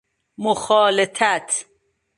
[0.43, 1.65] مخالطت